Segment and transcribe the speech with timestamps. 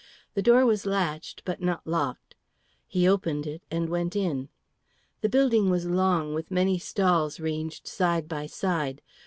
[0.33, 2.33] The door was latched, but not locked.
[2.87, 4.49] He opened it and went in.
[5.21, 9.03] The building was long, with many stalls ranged side by side.